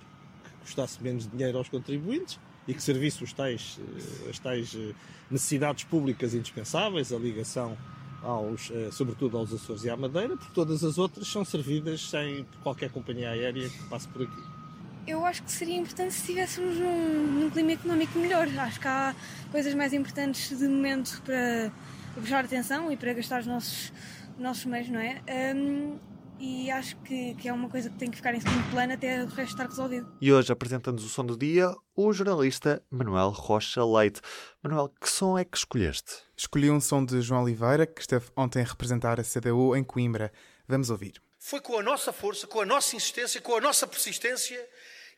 que 0.43 0.49
custasse 0.61 1.01
menos 1.01 1.29
dinheiro 1.29 1.57
aos 1.57 1.69
contribuintes 1.69 2.39
e 2.67 2.73
que 2.73 2.83
servisse 2.83 3.23
os 3.23 3.31
tais, 3.31 3.79
eh, 3.79 4.29
as 4.29 4.39
tais 4.39 4.75
eh, 4.75 4.93
necessidades 5.29 5.85
públicas 5.85 6.33
indispensáveis, 6.33 7.13
a 7.13 7.17
ligação 7.17 7.77
aos, 8.21 8.71
sobretudo 8.91 9.35
aos 9.35 9.51
Açores 9.51 9.83
e 9.83 9.89
à 9.89 9.97
Madeira, 9.97 10.37
porque 10.37 10.53
todas 10.53 10.83
as 10.83 10.99
outras 10.99 11.27
são 11.27 11.43
servidas 11.43 12.07
sem 12.07 12.45
qualquer 12.61 12.91
companhia 12.91 13.31
aérea 13.31 13.67
que 13.67 13.83
passe 13.85 14.07
por 14.09 14.21
aqui. 14.21 14.60
Eu 15.07 15.25
acho 15.25 15.43
que 15.43 15.51
seria 15.51 15.77
importante 15.77 16.13
se 16.13 16.21
estivéssemos 16.21 16.77
num, 16.77 17.27
num, 17.39 17.49
clima 17.49 17.71
económico 17.71 18.17
melhor. 18.19 18.47
Acho 18.59 18.79
que 18.79 18.87
há 18.87 19.15
coisas 19.51 19.73
mais 19.73 19.93
importantes 19.93 20.57
de 20.57 20.67
momento 20.67 21.21
para, 21.25 21.71
para 22.13 22.21
prestar 22.21 22.45
atenção 22.45 22.91
e 22.91 22.97
para 22.97 23.13
gastar 23.13 23.41
os 23.41 23.47
nossos, 23.47 23.91
nossos 24.37 24.65
meios, 24.65 24.89
não 24.89 24.99
é? 24.99 25.21
Um, 25.55 25.97
e 26.39 26.71
acho 26.71 26.95
que, 27.01 27.35
que, 27.35 27.47
é 27.47 27.53
uma 27.53 27.69
coisa 27.69 27.87
que 27.89 27.97
tem 27.97 28.09
que 28.09 28.17
ficar 28.17 28.33
em 28.33 28.39
segundo 28.39 28.71
plano 28.71 28.93
até 28.93 29.23
o 29.23 29.27
resto 29.27 29.51
estar 29.51 29.67
resolvido. 29.67 30.11
E 30.19 30.33
hoje 30.33 30.51
apresentando-nos 30.51 31.05
o 31.05 31.09
som 31.09 31.23
do 31.23 31.37
dia, 31.37 31.71
o 31.95 32.11
jornalista 32.11 32.81
Manuel 32.89 33.29
Rocha 33.29 33.85
Leite. 33.85 34.21
Manuel, 34.63 34.89
que 34.99 35.07
som 35.07 35.37
é 35.37 35.45
que 35.45 35.55
escolheste? 35.55 36.13
Escolhi 36.35 36.71
um 36.71 36.81
som 36.81 37.05
de 37.05 37.21
João 37.21 37.43
Oliveira, 37.43 37.85
que 37.85 38.01
esteve 38.01 38.25
ontem 38.35 38.63
a 38.63 38.65
representar 38.65 39.19
a 39.19 39.23
CDU 39.23 39.75
em 39.75 39.83
Coimbra. 39.83 40.31
Vamos 40.67 40.89
ouvir. 40.89 41.21
Foi 41.43 41.59
com 41.59 41.75
a 41.75 41.81
nossa 41.81 42.13
força, 42.13 42.45
com 42.45 42.61
a 42.61 42.65
nossa 42.65 42.95
insistência, 42.95 43.41
com 43.41 43.55
a 43.55 43.59
nossa 43.59 43.87
persistência 43.87 44.63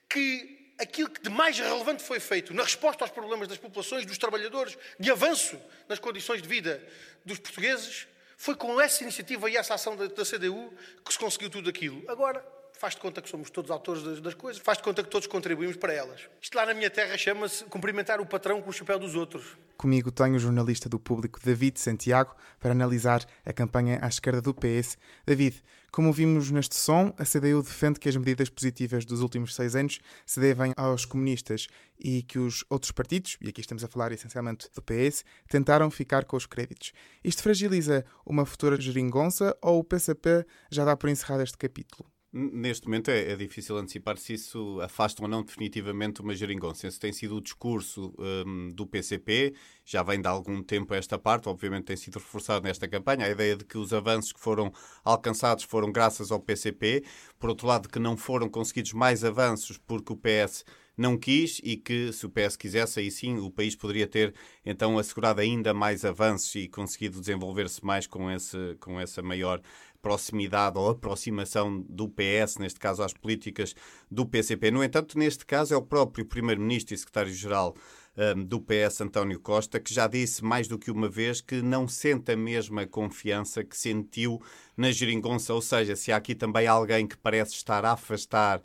que 0.09 0.73
aquilo 0.79 1.09
que 1.09 1.21
de 1.21 1.29
mais 1.29 1.59
relevante 1.59 2.01
foi 2.01 2.17
feito 2.17 2.53
na 2.53 2.63
resposta 2.63 3.03
aos 3.03 3.11
problemas 3.11 3.45
das 3.45 3.57
populações, 3.57 4.05
dos 4.05 4.17
trabalhadores, 4.17 4.77
de 4.97 5.11
avanço 5.11 5.59
nas 5.87 5.99
condições 5.99 6.41
de 6.41 6.47
vida 6.47 6.81
dos 7.25 7.39
portugueses, 7.39 8.07
foi 8.37 8.55
com 8.55 8.79
essa 8.79 9.03
iniciativa 9.03 9.49
e 9.49 9.57
essa 9.57 9.73
ação 9.73 9.97
da, 9.97 10.07
da 10.07 10.23
CDU 10.23 10.73
que 11.03 11.11
se 11.11 11.19
conseguiu 11.19 11.49
tudo 11.49 11.69
aquilo. 11.69 12.01
Agora, 12.07 12.43
faz 12.83 12.95
de 12.95 12.99
conta 12.99 13.21
que 13.21 13.29
somos 13.29 13.49
todos 13.49 13.71
autores 13.71 14.03
das, 14.03 14.19
das, 14.19 14.33
coisas, 14.33 14.61
faz 14.61 14.77
de 14.77 14.83
conta 14.83 15.01
que 15.01 15.09
todos 15.09 15.25
contribuímos 15.25 15.77
para 15.77 15.93
elas. 15.93 16.27
Isto 16.41 16.57
lá 16.57 16.65
na 16.65 16.73
minha 16.73 16.89
terra 16.89 17.17
chama-se 17.17 17.63
cumprimentar 17.63 18.19
o 18.19 18.25
patrão 18.25 18.61
com 18.61 18.71
o 18.71 18.73
chapéu 18.73 18.99
dos 18.99 19.15
outros. 19.15 19.57
Comigo 19.77 20.11
tenho 20.11 20.35
o 20.35 20.39
jornalista 20.39 20.89
do 20.89 20.99
público 20.99 21.39
David 21.41 21.79
Santiago 21.79 22.35
para 22.59 22.71
analisar 22.71 23.25
a 23.45 23.53
campanha 23.53 23.99
à 24.01 24.09
esquerda 24.09 24.41
do 24.41 24.53
PS. 24.53 24.97
David, 25.25 25.63
como 25.93 26.11
vimos 26.11 26.51
neste 26.51 26.75
som, 26.75 27.13
a 27.17 27.23
CDU 27.23 27.63
defende 27.63 28.01
que 28.01 28.09
as 28.09 28.17
medidas 28.17 28.49
positivas 28.49 29.05
dos 29.05 29.21
últimos 29.21 29.55
seis 29.55 29.77
anos 29.77 30.01
se 30.25 30.41
devem 30.41 30.73
aos 30.75 31.05
comunistas 31.05 31.67
e 31.97 32.21
que 32.21 32.37
os 32.37 32.65
outros 32.69 32.91
partidos, 32.91 33.37
e 33.39 33.47
aqui 33.47 33.61
estamos 33.61 33.85
a 33.85 33.87
falar 33.87 34.11
essencialmente 34.11 34.67
do 34.75 34.81
PS, 34.81 35.23
tentaram 35.47 35.89
ficar 35.89 36.25
com 36.25 36.35
os 36.35 36.45
créditos. 36.45 36.91
Isto 37.23 37.43
fragiliza 37.43 38.03
uma 38.25 38.45
futura 38.45 38.75
geringonça 38.81 39.55
ou 39.61 39.79
o 39.79 39.85
PCP 39.85 40.45
já 40.69 40.83
dá 40.83 40.97
por 40.97 41.09
encerrado 41.09 41.43
este 41.43 41.57
capítulo? 41.57 42.12
Neste 42.35 42.87
momento 42.87 43.11
é, 43.11 43.31
é, 43.31 43.35
difícil 43.35 43.77
antecipar 43.77 44.17
se 44.17 44.33
isso 44.33 44.81
afasta 44.81 45.21
ou 45.21 45.29
não 45.29 45.43
definitivamente 45.43 46.19
uma 46.19 46.33
geringonça. 46.33 46.87
Esse 46.87 46.99
tem 46.99 47.13
sido 47.13 47.35
o 47.35 47.41
discurso 47.41 48.11
um, 48.17 48.69
do 48.69 48.87
PCP, 48.87 49.53
já 49.85 50.01
vem 50.01 50.19
de 50.19 50.27
algum 50.27 50.63
tempo 50.63 50.95
esta 50.95 51.19
parte, 51.19 51.47
obviamente 51.47 51.85
tem 51.85 51.95
sido 51.95 52.15
reforçado 52.15 52.65
nesta 52.65 52.87
campanha, 52.87 53.27
a 53.27 53.29
ideia 53.29 53.55
de 53.55 53.63
que 53.63 53.77
os 53.77 53.93
avanços 53.93 54.33
que 54.33 54.39
foram 54.39 54.73
alcançados 55.05 55.63
foram 55.63 55.91
graças 55.91 56.31
ao 56.31 56.39
PCP, 56.39 57.03
por 57.37 57.51
outro 57.51 57.67
lado 57.67 57.87
que 57.87 57.99
não 57.99 58.17
foram 58.17 58.49
conseguidos 58.49 58.93
mais 58.93 59.23
avanços 59.23 59.77
porque 59.77 60.11
o 60.11 60.17
PS 60.17 60.65
não 60.97 61.17
quis 61.17 61.59
e 61.63 61.75
que, 61.75 62.11
se 62.13 62.25
o 62.25 62.29
PS 62.29 62.55
quisesse, 62.55 62.99
aí 62.99 63.09
sim 63.11 63.37
o 63.37 63.49
país 63.49 63.75
poderia 63.75 64.07
ter 64.07 64.33
então 64.65 64.97
assegurado 64.97 65.41
ainda 65.41 65.73
mais 65.73 66.05
avanços 66.05 66.53
e 66.55 66.67
conseguido 66.67 67.19
desenvolver-se 67.19 67.83
mais 67.83 68.05
com, 68.07 68.29
esse, 68.29 68.75
com 68.79 68.99
essa 68.99 69.21
maior 69.21 69.61
proximidade 70.03 70.77
ou 70.77 70.89
aproximação 70.89 71.81
do 71.89 72.09
PS, 72.09 72.57
neste 72.59 72.79
caso 72.79 73.01
às 73.01 73.13
políticas 73.13 73.73
do 74.11 74.25
PCP. 74.25 74.69
No 74.69 74.83
entanto, 74.83 75.17
neste 75.17 75.45
caso 75.45 75.73
é 75.73 75.77
o 75.77 75.81
próprio 75.81 76.25
Primeiro-Ministro 76.25 76.93
e 76.93 76.97
Secretário-Geral 76.97 77.73
um, 78.35 78.43
do 78.43 78.59
PS, 78.59 79.01
António 79.01 79.39
Costa, 79.39 79.79
que 79.79 79.93
já 79.93 80.05
disse 80.05 80.43
mais 80.43 80.67
do 80.67 80.77
que 80.77 80.91
uma 80.91 81.09
vez 81.09 81.41
que 81.41 81.61
não 81.61 81.87
sente 81.87 82.33
a 82.33 82.37
mesma 82.37 82.85
confiança 82.85 83.63
que 83.63 83.77
sentiu 83.77 84.41
na 84.75 84.91
geringonça, 84.91 85.53
ou 85.53 85.61
seja, 85.61 85.95
se 85.95 86.11
há 86.11 86.17
aqui 86.17 86.35
também 86.35 86.67
alguém 86.67 87.07
que 87.07 87.17
parece 87.17 87.53
estar 87.53 87.85
a 87.85 87.93
afastar 87.93 88.61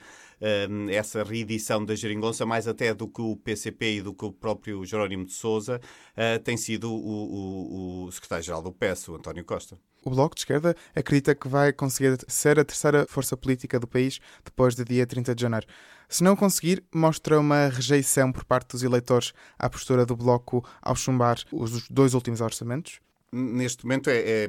um, 0.68 0.90
essa 0.90 1.22
reedição 1.22 1.84
da 1.84 1.94
geringonça, 1.94 2.44
mais 2.44 2.66
até 2.66 2.92
do 2.92 3.08
que 3.08 3.22
o 3.22 3.36
PCP 3.36 3.96
e 3.96 4.02
do 4.02 4.12
que 4.12 4.24
o 4.24 4.32
próprio 4.32 4.84
Jerónimo 4.84 5.24
de 5.24 5.32
Sousa, 5.32 5.80
uh, 6.16 6.42
tem 6.42 6.56
sido 6.56 6.92
o, 6.92 8.04
o, 8.04 8.04
o 8.06 8.12
secretário-geral 8.12 8.60
do 8.60 8.72
PS, 8.72 9.08
o 9.08 9.14
António 9.14 9.44
Costa. 9.44 9.78
O 10.04 10.10
Bloco 10.10 10.34
de 10.34 10.42
Esquerda 10.42 10.74
acredita 10.94 11.34
que 11.34 11.48
vai 11.48 11.72
conseguir 11.72 12.18
ser 12.28 12.58
a 12.58 12.64
terceira 12.64 13.06
força 13.08 13.36
política 13.36 13.78
do 13.78 13.86
país 13.86 14.20
depois 14.44 14.74
do 14.74 14.84
dia 14.84 15.06
30 15.06 15.34
de 15.34 15.42
janeiro. 15.42 15.66
Se 16.08 16.24
não 16.24 16.34
conseguir, 16.34 16.82
mostra 16.94 17.38
uma 17.38 17.68
rejeição 17.68 18.32
por 18.32 18.44
parte 18.44 18.70
dos 18.70 18.82
eleitores 18.82 19.32
à 19.58 19.68
postura 19.68 20.06
do 20.06 20.16
Bloco 20.16 20.64
ao 20.80 20.96
chumbar 20.96 21.38
os 21.52 21.88
dois 21.88 22.14
últimos 22.14 22.40
orçamentos? 22.40 23.00
Neste 23.30 23.84
momento 23.84 24.08
é, 24.08 24.16
é, 24.16 24.48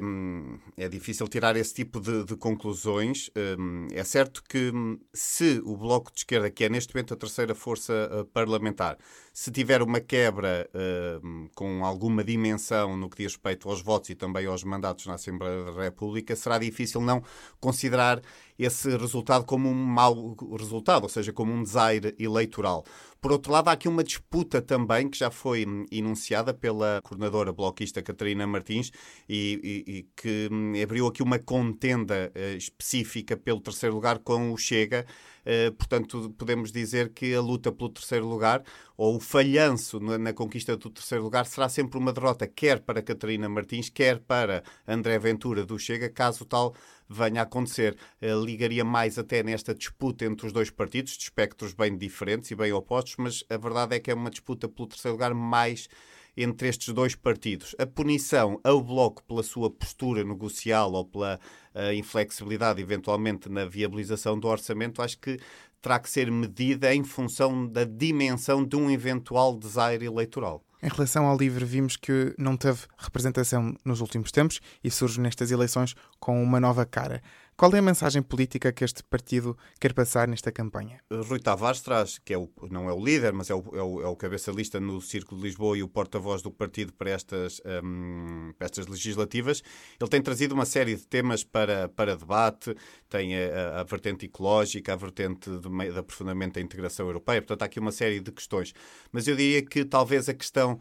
é, 0.78 0.88
difícil 0.88 1.28
tirar 1.28 1.54
esse 1.54 1.74
tipo 1.74 2.00
de, 2.00 2.24
de, 2.24 2.34
conclusões. 2.34 3.30
Hum, 3.58 3.88
é 3.92 4.02
certo 4.02 4.42
que 4.42 4.70
hum, 4.74 4.98
se 5.12 5.60
o 5.66 5.76
Bloco 5.76 6.10
de 6.10 6.20
Esquerda, 6.20 6.50
que 6.50 6.64
é 6.64 6.68
neste 6.70 6.94
momento 6.94 7.12
a 7.12 7.16
terceira 7.16 7.54
força 7.54 7.92
uh, 8.10 8.24
parlamentar, 8.24 8.96
se 9.34 9.50
tiver 9.50 9.82
uma 9.82 10.00
quebra 10.00 10.66
uh, 10.74 11.50
com 11.54 11.84
alguma 11.84 12.24
dimensão 12.24 12.96
no 12.96 13.10
que 13.10 13.18
diz 13.18 13.32
respeito 13.32 13.68
aos 13.68 13.82
votos 13.82 14.08
e 14.08 14.14
também 14.14 14.46
aos 14.46 14.64
mandatos 14.64 15.04
na 15.04 15.14
Assembleia 15.14 15.62
da 15.64 15.82
República, 15.82 16.34
será 16.34 16.58
difícil 16.58 17.02
não 17.02 17.22
considerar 17.60 18.22
esse 18.58 18.96
resultado 18.96 19.44
como 19.44 19.68
um 19.68 19.74
mau 19.74 20.34
resultado, 20.58 21.02
ou 21.02 21.08
seja, 21.08 21.32
como 21.34 21.52
um 21.52 21.62
desaire 21.62 22.14
eleitoral. 22.18 22.84
Por 23.20 23.32
outro 23.32 23.52
lado, 23.52 23.68
há 23.68 23.72
aqui 23.72 23.86
uma 23.86 24.02
disputa 24.02 24.62
também 24.62 25.06
que 25.08 25.18
já 25.18 25.30
foi 25.30 25.66
hum, 25.66 25.84
enunciada 25.92 26.54
pela 26.54 27.00
coordenadora 27.02 27.52
bloquista 27.52 28.00
Catarina 28.00 28.46
Martins 28.46 28.90
e, 29.28 29.84
e, 29.86 29.98
e 29.98 30.02
que 30.16 30.48
hum, 30.50 30.72
abriu 30.82 31.06
aqui 31.06 31.22
uma 31.22 31.38
contenda 31.38 32.32
uh, 32.34 32.56
específica 32.56 33.36
pelo 33.36 33.60
terceiro 33.60 33.94
lugar 33.94 34.20
com 34.20 34.52
o 34.52 34.56
Chega. 34.56 35.04
Uh, 35.40 35.72
portanto, 35.72 36.34
podemos 36.36 36.70
dizer 36.70 37.10
que 37.10 37.34
a 37.34 37.40
luta 37.40 37.72
pelo 37.72 37.90
terceiro 37.90 38.26
lugar 38.26 38.62
ou 38.96 39.16
o 39.16 39.20
falhanço 39.20 39.98
na, 39.98 40.18
na, 40.18 40.32
conquista 40.32 40.76
do 40.76 40.90
terceiro 40.90 41.24
lugar 41.24 41.46
será 41.46 41.68
sempre 41.68 41.98
uma 41.98 42.12
derrota, 42.12 42.46
quer 42.46 42.80
para 42.80 43.02
Catarina 43.02 43.48
Martins, 43.48 43.88
quer 43.88 44.18
para 44.18 44.62
André 44.86 45.18
Ventura 45.18 45.64
do 45.64 45.78
Chega, 45.78 46.10
caso 46.10 46.44
tal 46.44 46.74
venha 47.08 47.40
a 47.40 47.44
acontecer. 47.44 47.96
Uh, 48.22 48.44
ligaria 48.44 48.84
mais 48.84 49.18
até 49.18 49.42
nesta 49.42 49.74
disputa 49.74 50.24
entre 50.24 50.46
os 50.46 50.52
dois 50.52 50.70
partidos, 50.70 51.16
de 51.16 51.24
espectros 51.24 51.72
bem 51.72 51.96
diferentes 51.96 52.50
e 52.50 52.54
bem 52.54 52.72
opostos, 52.72 53.16
mas 53.18 53.44
a 53.48 53.56
verdade 53.56 53.96
é 53.96 54.00
que 54.00 54.10
é 54.10 54.14
uma 54.14 54.30
disputa 54.30 54.68
pelo 54.68 54.88
terceiro 54.88 55.14
lugar 55.14 55.34
mais 55.34 55.88
entre 56.36 56.68
estes 56.68 56.92
dois 56.92 57.14
partidos. 57.14 57.74
A 57.78 57.86
punição 57.86 58.60
ao 58.64 58.82
Bloco 58.82 59.22
pela 59.24 59.42
sua 59.42 59.70
postura 59.70 60.24
negocial 60.24 60.92
ou 60.92 61.04
pela 61.04 61.38
uh, 61.74 61.92
inflexibilidade, 61.92 62.80
eventualmente, 62.80 63.48
na 63.48 63.64
viabilização 63.64 64.38
do 64.38 64.48
orçamento, 64.48 65.02
acho 65.02 65.18
que 65.18 65.38
terá 65.80 65.98
que 65.98 66.10
ser 66.10 66.30
medida 66.30 66.94
em 66.94 67.04
função 67.04 67.66
da 67.66 67.84
dimensão 67.84 68.64
de 68.64 68.76
um 68.76 68.90
eventual 68.90 69.56
desaire 69.56 70.04
eleitoral. 70.04 70.62
Em 70.82 70.88
relação 70.88 71.26
ao 71.26 71.36
LIVRE, 71.36 71.64
vimos 71.64 71.96
que 71.96 72.34
não 72.38 72.56
teve 72.56 72.80
representação 72.96 73.74
nos 73.84 74.00
últimos 74.00 74.32
tempos 74.32 74.60
e 74.82 74.90
surge 74.90 75.20
nestas 75.20 75.50
eleições 75.50 75.94
com 76.18 76.42
uma 76.42 76.58
nova 76.58 76.86
cara. 76.86 77.22
Qual 77.60 77.74
é 77.74 77.78
a 77.78 77.82
mensagem 77.82 78.22
política 78.22 78.72
que 78.72 78.82
este 78.82 79.04
partido 79.04 79.54
quer 79.78 79.92
passar 79.92 80.26
nesta 80.26 80.50
campanha? 80.50 80.98
Rui 81.12 81.38
Tavares 81.38 81.82
traz, 81.82 82.18
que 82.18 82.32
é 82.32 82.38
o, 82.38 82.48
não 82.70 82.88
é 82.88 82.92
o 82.94 83.04
líder, 83.04 83.34
mas 83.34 83.50
é 83.50 83.54
o, 83.54 83.62
é 83.74 83.82
o, 83.82 84.00
é 84.00 84.06
o 84.06 84.16
cabeça-lista 84.16 84.80
no 84.80 84.98
Círculo 84.98 85.42
de 85.42 85.48
Lisboa 85.48 85.76
e 85.76 85.82
o 85.82 85.88
porta-voz 85.88 86.40
do 86.40 86.50
partido 86.50 86.90
para 86.94 87.10
estas, 87.10 87.60
um, 87.84 88.54
para 88.56 88.64
estas 88.64 88.86
legislativas. 88.86 89.62
Ele 90.00 90.08
tem 90.08 90.22
trazido 90.22 90.54
uma 90.54 90.64
série 90.64 90.96
de 90.96 91.06
temas 91.06 91.44
para, 91.44 91.86
para 91.90 92.16
debate, 92.16 92.74
tem 93.10 93.36
a, 93.36 93.80
a 93.80 93.84
vertente 93.84 94.24
ecológica, 94.24 94.94
a 94.94 94.96
vertente 94.96 95.50
de, 95.50 95.68
de 95.92 95.98
aprofundamento 95.98 96.54
da 96.54 96.62
integração 96.62 97.04
europeia, 97.08 97.42
portanto 97.42 97.60
há 97.60 97.66
aqui 97.66 97.78
uma 97.78 97.92
série 97.92 98.20
de 98.20 98.32
questões. 98.32 98.72
Mas 99.12 99.28
eu 99.28 99.36
diria 99.36 99.60
que 99.60 99.84
talvez 99.84 100.30
a 100.30 100.32
questão 100.32 100.80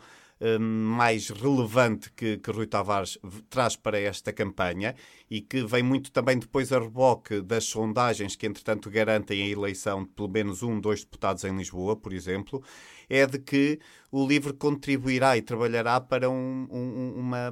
mais 0.59 1.29
relevante 1.29 2.11
que, 2.13 2.37
que 2.37 2.51
Rui 2.51 2.65
Tavares 2.65 3.17
traz 3.49 3.75
para 3.75 3.99
esta 3.99 4.31
campanha 4.31 4.95
e 5.29 5.41
que 5.41 5.63
vem 5.63 5.83
muito 5.83 6.11
também 6.11 6.39
depois 6.39 6.71
a 6.71 6.79
reboque 6.79 7.41
das 7.41 7.65
sondagens 7.65 8.35
que, 8.35 8.47
entretanto, 8.47 8.89
garantem 8.89 9.43
a 9.43 9.47
eleição 9.47 10.03
de 10.03 10.09
pelo 10.09 10.29
menos 10.29 10.63
um, 10.63 10.79
dois 10.79 11.03
deputados 11.03 11.43
em 11.43 11.55
Lisboa, 11.55 11.95
por 11.95 12.13
exemplo, 12.13 12.63
é 13.09 13.25
de 13.25 13.39
que 13.39 13.79
o 14.11 14.25
LIVRE 14.25 14.53
contribuirá 14.53 15.37
e 15.37 15.41
trabalhará 15.41 16.01
para 16.01 16.29
um, 16.29 16.67
um, 16.71 17.13
uma, 17.15 17.51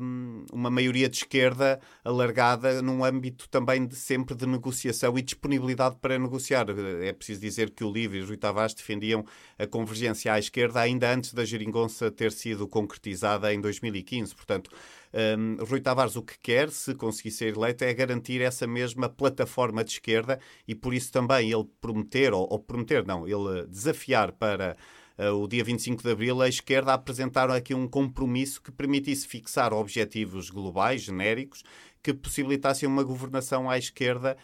uma 0.52 0.70
maioria 0.70 1.08
de 1.08 1.18
esquerda 1.18 1.80
alargada 2.04 2.82
num 2.82 3.04
âmbito 3.04 3.48
também 3.50 3.86
de 3.86 3.96
sempre 3.96 4.36
de 4.36 4.46
negociação 4.48 5.18
e 5.18 5.22
disponibilidade 5.22 5.98
para 6.02 6.18
negociar. 6.18 6.66
É 7.02 7.14
preciso 7.14 7.42
dizer 7.42 7.70
que 7.72 7.84
o 7.84 7.92
LIVRE 7.92 8.20
e 8.20 8.24
Rui 8.24 8.38
Tavares 8.38 8.74
defendiam 8.74 9.24
a 9.58 9.68
convergência 9.68 10.34
à 10.34 10.40
esquerda 10.40 10.82
ainda 10.82 11.14
antes 11.14 11.34
da 11.34 11.46
geringonça 11.46 12.10
ter 12.10 12.32
sido 12.32 12.68
concretizada 12.68 13.54
em 13.54 13.62
2015. 13.62 14.36
Portanto, 14.36 14.72
um, 15.14 15.64
Rui 15.64 15.80
Tavares 15.80 16.16
o 16.16 16.24
que 16.24 16.40
quer, 16.40 16.72
se 16.72 16.96
conseguir 16.96 17.32
ser 17.32 17.56
eleito, 17.56 17.84
é 17.84 17.94
garantir 17.94 18.42
essa 18.42 18.66
mesma 18.66 19.08
plataforma 19.08 19.84
de 19.84 19.92
esquerda 19.92 20.40
e 20.68 20.74
por 20.74 20.94
isso 20.94 21.12
também 21.12 21.52
ele 21.52 21.66
prometer, 21.80 22.34
ou, 22.34 22.48
ou 22.50 22.60
prometer 22.60 23.06
não, 23.06 23.28
ele 23.28 23.68
desafiar 23.68 24.32
para 24.32 24.76
o 25.18 25.48
dia 25.48 25.64
25 25.64 26.04
de 26.04 26.12
abril, 26.12 26.42
a 26.42 26.48
esquerda 26.48 26.94
apresentaram 26.94 27.54
aqui 27.54 27.74
um 27.74 27.88
compromisso 27.88 28.62
que 28.62 28.72
permitisse 28.72 29.28
fixar 29.28 29.74
objetivos 29.74 30.50
globais, 30.50 31.02
genéricos, 31.02 31.64
que 32.04 32.14
possibilitassem 32.14 32.88
uma 32.88 33.04
governação 33.04 33.70
à 33.70 33.78
esquerda 33.78 34.38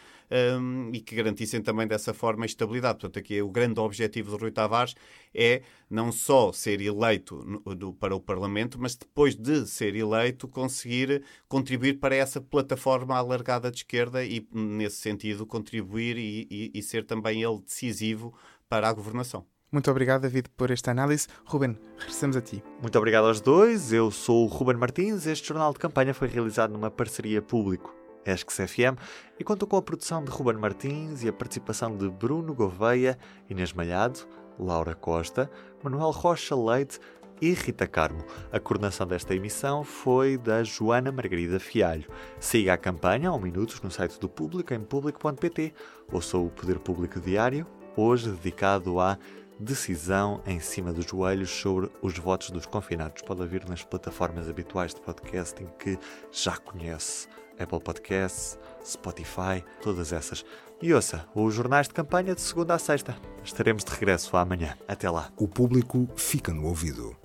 um, 0.60 0.90
e 0.92 1.00
que 1.00 1.14
garantissem 1.14 1.62
também 1.62 1.86
dessa 1.86 2.12
forma 2.12 2.44
a 2.44 2.46
estabilidade. 2.46 2.98
Portanto, 2.98 3.18
aqui 3.18 3.40
o 3.40 3.50
grande 3.50 3.80
objetivo 3.80 4.36
de 4.36 4.42
Rui 4.42 4.50
Tavares 4.50 4.94
é 5.34 5.62
não 5.88 6.12
só 6.12 6.52
ser 6.52 6.80
eleito 6.80 7.36
no, 7.44 7.74
do, 7.74 7.92
para 7.94 8.14
o 8.14 8.20
Parlamento, 8.20 8.78
mas 8.78 8.96
depois 8.96 9.34
de 9.34 9.66
ser 9.66 9.94
eleito 9.94 10.46
conseguir 10.48 11.22
contribuir 11.48 11.94
para 11.94 12.14
essa 12.14 12.40
plataforma 12.40 13.16
alargada 13.16 13.70
de 13.70 13.78
esquerda 13.78 14.24
e, 14.24 14.46
nesse 14.52 14.96
sentido, 14.96 15.46
contribuir 15.46 16.18
e, 16.18 16.46
e, 16.50 16.70
e 16.74 16.82
ser 16.82 17.06
também 17.06 17.42
ele 17.42 17.60
decisivo 17.60 18.34
para 18.68 18.88
a 18.88 18.92
governação. 18.92 19.46
Muito 19.74 19.90
obrigado, 19.90 20.22
David, 20.22 20.50
por 20.56 20.70
esta 20.70 20.92
análise. 20.92 21.26
Ruben, 21.44 21.76
regressamos 21.98 22.36
a 22.36 22.40
ti. 22.40 22.62
Muito 22.80 22.96
obrigado 22.96 23.26
aos 23.26 23.40
dois. 23.40 23.92
Eu 23.92 24.08
sou 24.08 24.44
o 24.44 24.46
Ruben 24.46 24.76
Martins. 24.76 25.26
Este 25.26 25.48
jornal 25.48 25.72
de 25.72 25.80
campanha 25.80 26.14
foi 26.14 26.28
realizado 26.28 26.70
numa 26.70 26.92
parceria 26.92 27.42
público. 27.42 27.92
ESCS 28.24 28.70
FM 28.70 28.96
e 29.36 29.42
contou 29.42 29.66
com 29.66 29.76
a 29.76 29.82
produção 29.82 30.22
de 30.22 30.30
Ruben 30.30 30.58
Martins 30.58 31.24
e 31.24 31.28
a 31.28 31.32
participação 31.32 31.96
de 31.96 32.08
Bruno 32.08 32.54
Gouveia, 32.54 33.18
Inês 33.50 33.72
Malhado, 33.72 34.20
Laura 34.60 34.94
Costa, 34.94 35.50
Manuel 35.82 36.12
Rocha 36.12 36.54
Leite 36.54 37.00
e 37.42 37.52
Rita 37.52 37.88
Carmo. 37.88 38.24
A 38.52 38.60
coordenação 38.60 39.08
desta 39.08 39.34
emissão 39.34 39.82
foi 39.82 40.38
da 40.38 40.62
Joana 40.62 41.10
Margarida 41.10 41.58
Fialho. 41.58 42.08
Siga 42.38 42.74
a 42.74 42.78
campanha 42.78 43.28
ao 43.28 43.40
minutos 43.40 43.82
no 43.82 43.90
site 43.90 44.20
do 44.20 44.28
Público 44.28 44.72
em 44.72 44.80
público.pt. 44.80 45.74
Ouça 46.12 46.38
o 46.38 46.48
Poder 46.48 46.78
Público 46.78 47.20
Diário, 47.20 47.66
hoje 47.96 48.30
dedicado 48.30 49.00
à 49.00 49.18
decisão 49.58 50.42
em 50.46 50.60
cima 50.60 50.92
dos 50.92 51.06
joelhos 51.06 51.50
sobre 51.50 51.90
os 52.02 52.18
votos 52.18 52.50
dos 52.50 52.66
confinados. 52.66 53.22
Pode 53.22 53.40
ouvir 53.40 53.68
nas 53.68 53.82
plataformas 53.82 54.48
habituais 54.48 54.94
de 54.94 55.00
podcasting 55.00 55.68
que 55.78 55.98
já 56.30 56.56
conhece. 56.56 57.28
Apple 57.58 57.80
Podcasts, 57.80 58.58
Spotify, 58.84 59.64
todas 59.82 60.12
essas. 60.12 60.44
E 60.82 60.92
ouça 60.92 61.26
os 61.34 61.54
jornais 61.54 61.88
de 61.88 61.94
campanha 61.94 62.34
de 62.34 62.40
segunda 62.40 62.74
a 62.74 62.78
sexta. 62.78 63.16
Estaremos 63.44 63.84
de 63.84 63.92
regresso 63.92 64.36
amanhã. 64.36 64.76
Até 64.88 65.08
lá. 65.08 65.30
O 65.36 65.46
público 65.46 66.08
fica 66.16 66.52
no 66.52 66.66
ouvido. 66.66 67.23